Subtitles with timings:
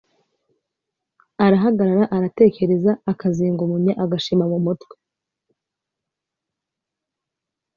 [1.45, 4.95] arahagarara aratekereza, akazinga umunya agashima mu mutwe